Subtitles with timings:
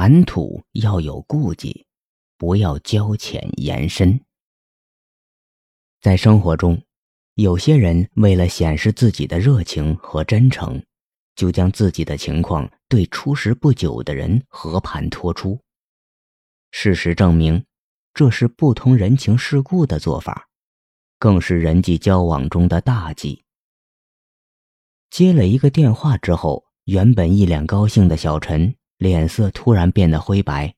[0.00, 1.84] 谈吐要有顾忌，
[2.36, 4.20] 不要交浅言深。
[6.00, 6.80] 在生活中，
[7.34, 10.80] 有些人为了显示自己的热情和真诚，
[11.34, 15.60] 就将自己的情况对初识不久的人和盘托出。
[16.70, 17.64] 事实证明，
[18.14, 20.48] 这是不通人情世故的做法，
[21.18, 23.42] 更是人际交往中的大忌。
[25.10, 30.74] 接了一个电话之后，原本一脸高兴的小陈脸色突然变得灰白。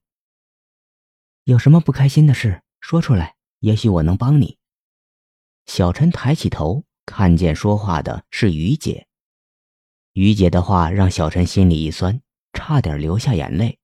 [1.45, 4.59] 有什么不开心的事说出来，也许我能帮你。
[5.67, 9.09] 小陈抬起头，看见说话的是于姐。
[10.13, 12.21] 于姐的话让小陈心里一酸，
[12.53, 13.79] 差点流下眼泪。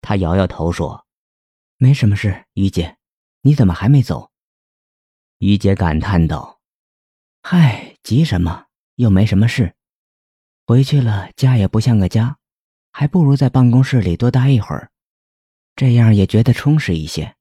[0.00, 1.06] 他摇摇头说
[1.76, 2.96] ：“没什么事，于姐，
[3.42, 4.30] 你怎么还没走？”
[5.38, 6.60] 于姐感叹道
[7.42, 8.66] ：“嗨，急什么？
[8.94, 9.74] 又没什么事。
[10.66, 12.38] 回去了，家也不像个家，
[12.92, 14.90] 还不如在办公室里多待一会儿，
[15.74, 17.34] 这样也觉得充实一些。”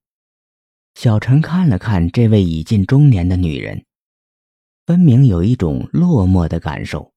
[0.96, 3.86] 小陈看了看这位已近中年的女人，
[4.86, 7.14] 分明有一种落寞的感受。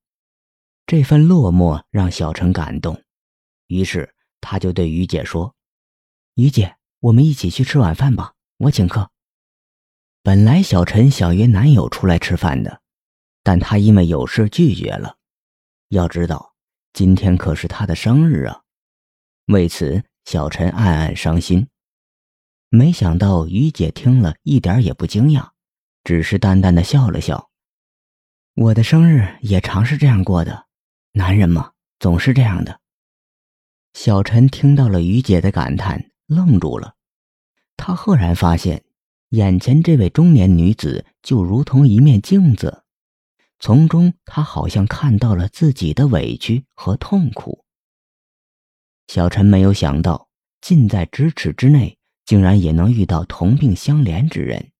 [0.85, 3.01] 这份落寞让小陈感动，
[3.67, 5.55] 于是他就对于姐说
[6.35, 9.09] ：“于姐，我们一起去吃晚饭吧，我请客。”
[10.23, 12.81] 本来小陈想约男友出来吃饭的，
[13.43, 15.17] 但他因为有事拒绝了。
[15.89, 16.54] 要知道，
[16.95, 18.61] 今天可是他的生日啊！
[19.47, 21.67] 为此，小陈暗暗伤心。
[22.69, 25.49] 没想到于姐听了一点也不惊讶，
[26.05, 27.49] 只是淡淡的笑了笑。
[28.53, 30.67] 我的生日也常是这样过的，
[31.11, 32.79] 男人嘛，总是这样的。
[33.93, 36.95] 小陈听到了于姐的感叹，愣住了。
[37.75, 38.85] 他赫然发现，
[39.31, 42.84] 眼前这位中年女子就如同一面镜子，
[43.59, 47.65] 从中他好像看到了自己的委屈和痛苦。
[49.07, 50.29] 小陈没有想到，
[50.61, 51.97] 近在咫尺之内。
[52.25, 54.71] 竟然也能遇到同病相怜之人，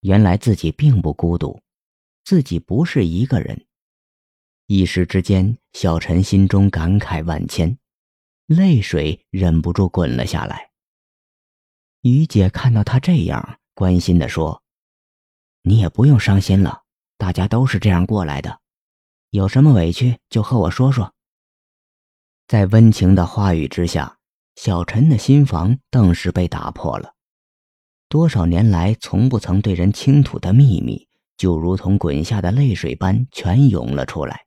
[0.00, 1.62] 原来自己并不孤独，
[2.24, 3.64] 自己不是一个人。
[4.66, 7.78] 一时之间，小陈心中感慨万千，
[8.44, 10.72] 泪水忍不住滚了下来。
[12.02, 14.62] 于姐看到他这样，关心的说
[15.64, 16.81] ：“你也不用伤心了，
[17.22, 18.58] 大家都是这样过来的，
[19.30, 21.14] 有什么委屈就和我说说。”
[22.48, 24.18] 在温情的话语之下。
[24.56, 27.14] 小陈的心房顿时被打破了，
[28.06, 34.44] 多少年来从不曾对人倾吐的秘密，就如同滚下的泪水般全涌了出来。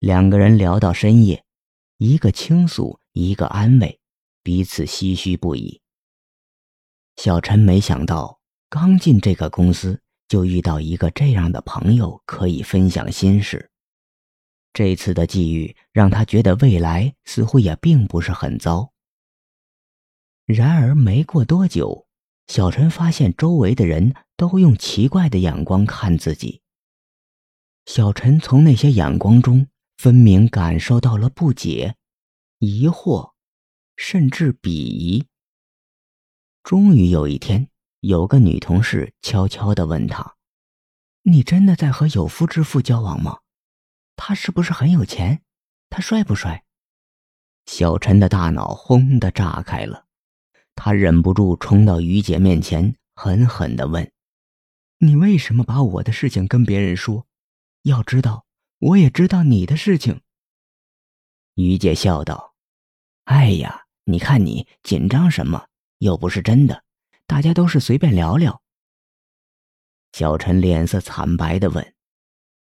[0.00, 1.42] 两个人聊到深夜，
[1.96, 3.98] 一个倾诉，一个安慰，
[4.42, 5.80] 彼此唏嘘不已。
[7.16, 8.38] 小陈没想到，
[8.68, 10.02] 刚进这个公司
[10.34, 13.70] 就遇到一个这样的朋友，可以分享心事。
[14.72, 18.92] 这次的际遇让他觉得未来似乎也并不是很糟。
[20.44, 22.08] 然而没过多久，
[22.48, 26.62] 小陈发现周围的人都用奇怪的眼光看自己。
[27.86, 29.68] 小陈从那些眼光中
[29.98, 31.94] 分明感受到了不解、
[32.58, 33.34] 疑惑，
[33.96, 35.26] 甚至鄙夷。
[36.64, 37.68] 终于有一天，
[38.06, 40.34] 有个女同事悄悄地问他
[41.24, 43.38] ：“你真的在和有夫之妇交往吗？”
[44.14, 45.42] 他是不是很有钱？
[45.88, 46.64] 他帅不帅？
[47.64, 50.04] 小陈的大脑轰的炸开了，
[50.74, 54.12] 他忍不住冲到于姐面前，狠狠的问
[55.00, 57.26] ：“你为什么把我的事情跟别人说？
[57.84, 58.44] 要知道，
[58.80, 60.20] 我也知道你的事情。”
[61.56, 62.54] 于姐笑道
[63.24, 65.68] ：“哎呀，你看你紧张什么？
[66.00, 66.83] 又不是真的，
[67.26, 68.62] 大家都是随便聊聊。”
[70.12, 71.94] 小陈脸色惨白的问。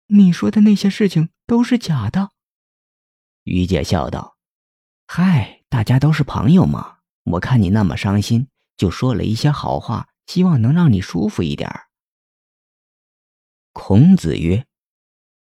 [0.08, 2.32] 你说的那些事情都是假的，
[3.44, 4.38] 于姐笑道
[5.08, 7.00] ：“嗨，大家都是朋友嘛。
[7.24, 8.48] 我看你那么伤心，
[8.78, 11.70] 就说了一些好话，希望能让你舒服一点
[13.74, 14.66] 孔子曰：“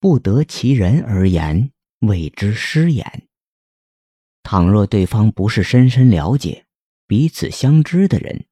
[0.00, 1.70] 不得其人而言，
[2.00, 3.28] 谓之失言。”
[4.42, 6.66] 倘若对方不是深深了解、
[7.06, 8.46] 彼此相知的人，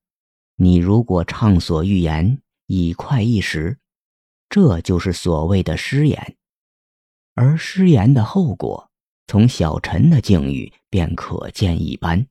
[0.63, 3.81] 你如果畅所欲言，以快一时。
[4.49, 6.37] 这就是所谓的失言，
[7.35, 8.89] 而失言的后果，
[9.27, 12.29] 从小陈的境遇便可见一斑。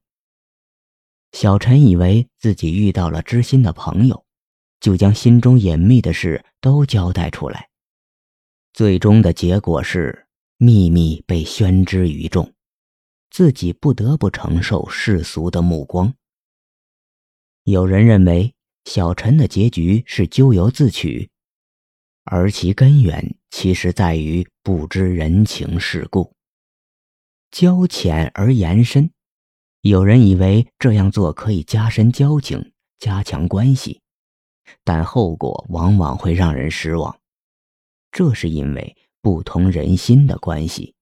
[1.33, 4.23] 小陈以为自己遇到了知心的朋友，
[4.79, 7.67] 就将心中隐秘的事都交代出来，
[8.71, 10.25] 最终的结果是
[10.55, 12.53] 秘密被宣之于众，
[13.29, 16.13] 自己不得不承受世俗的目光。
[17.63, 18.53] 有人认为
[18.85, 21.29] 小陈的结局是咎由自取。
[22.23, 26.33] 而其根源其实在于不知人情世故，
[27.49, 29.11] 交浅而言深，
[29.81, 34.01] 有人以为这样做可以加深交情、加强关系，
[34.83, 37.19] 但后果往往会让人失望。
[38.11, 40.93] 这是因为不同人心的关系。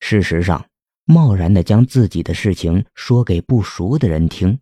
[0.00, 0.68] 事实上，
[1.04, 4.58] 贸然的将自己的事情说给不熟的人听，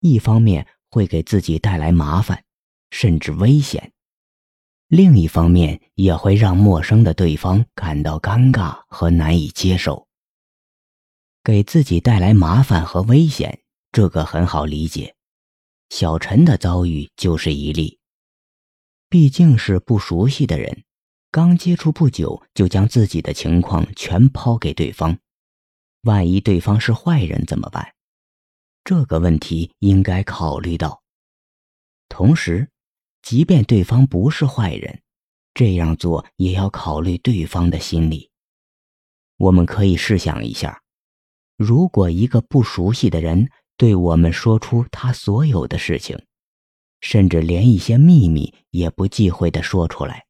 [0.00, 2.44] 一方面会给自己带来麻烦，
[2.90, 3.90] 甚至危险；
[4.88, 10.06] 另一方面也会让陌生的对方感到尴尬和难以接受。
[11.42, 15.14] 给自己带来麻烦和危险，这个很好理解。
[15.90, 17.98] 小陈的遭遇就是一例。
[19.08, 20.84] 毕竟是不熟悉的人，
[21.30, 25.18] 刚接触不久就将自己的情况全抛给对方，
[26.02, 27.94] 万一对方是坏人怎么办？
[28.88, 31.02] 这个问题应该考虑到。
[32.08, 32.70] 同时，
[33.20, 35.02] 即便对方不是坏人，
[35.52, 38.30] 这样做也要考虑对方的心理。
[39.36, 40.82] 我们可以试想一下。
[41.58, 46.18] 如果一个不熟悉的人对我们说出他所有的事情，
[47.02, 50.24] 甚至连一些秘密也不忌讳的说出来，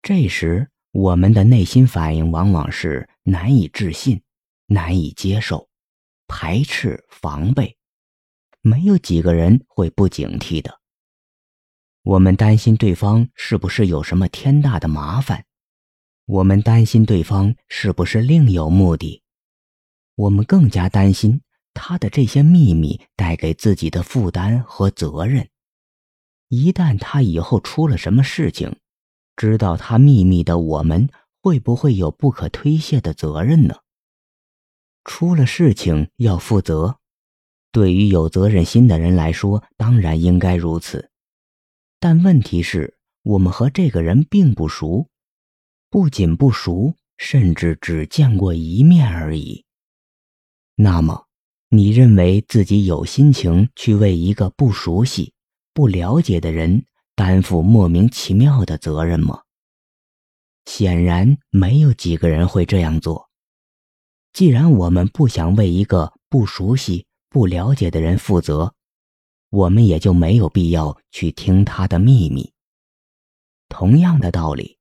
[0.00, 4.22] 这时我们的内心反应往往是难以置信、
[4.68, 5.68] 难以接受、
[6.34, 7.76] 排斥、防备。
[8.62, 10.80] 没有几个人会不警惕的。
[12.02, 15.44] 我们担心对方是不是有什么天大的麻烦，
[16.24, 19.22] 我们担心对方是不是另有目的。
[20.14, 21.42] 我们更加担心
[21.74, 25.50] 他的这些秘密带给自己的负担和责任。
[26.48, 28.74] 一旦他以后出了什么事情，
[29.36, 31.10] 知道他秘密的我们
[31.42, 33.81] 会不会有不可推卸的责任呢？
[35.04, 36.98] 出了事情要负责，
[37.70, 41.10] 对于有责任心的人来说，当然应该如此。
[41.98, 45.08] 但问题是，我们和这个人并不熟，
[45.90, 49.64] 不仅不熟，甚至只见过一面而已。
[50.76, 51.26] 那么，
[51.68, 55.32] 你认为自己有心情去为一个不熟悉、
[55.72, 56.84] 不了解的人
[57.14, 59.42] 担负莫名其妙的责任吗？
[60.64, 63.28] 显然，没有几个人会这样做。
[64.32, 68.74] 既然我们不想为一个不熟悉、不了解的人负责，
[69.50, 72.50] 我们也就没有必要去听他的秘密。
[73.68, 74.78] 同样的道理，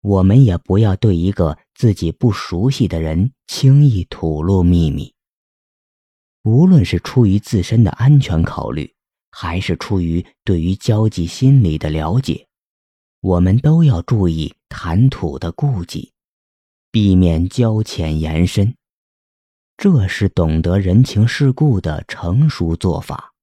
[0.00, 5.12] 我们也不要对一个自己不熟悉的人轻易吐露秘密。
[6.44, 8.94] 无论是出于自身的安全考虑，
[9.30, 12.46] 还是出于对于交际心理的了解，
[13.20, 16.12] 我们都要注意谈吐的顾忌，
[16.92, 18.76] 避免交浅言深。
[19.76, 23.33] 这是懂得人情世故的成熟做法。